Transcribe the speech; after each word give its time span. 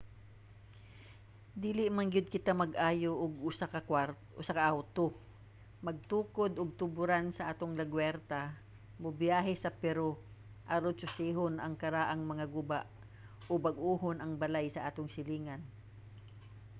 dili 1.63 1.85
man 1.97 2.07
gyud 2.13 2.27
kita 2.35 2.51
mag-ayo 2.61 3.11
og 3.23 3.31
usa 3.49 3.65
ka 4.55 4.61
awto 4.71 5.05
magtukod 5.87 6.51
og 6.61 6.69
tuboran 6.79 7.25
sa 7.37 7.43
atong 7.51 7.73
lagwerta 7.79 8.41
mobiyahe 9.03 9.53
sa 9.59 9.71
peru 9.81 10.09
aron 10.73 10.99
susihon 11.01 11.55
ang 11.59 11.73
karaang 11.83 12.21
mga 12.31 12.45
guba 12.55 12.79
o 13.51 13.53
bag-ohon 13.65 14.17
ang 14.19 14.33
balay 14.41 14.67
sa 14.71 14.85
atong 14.89 15.09
silingan 15.15 15.61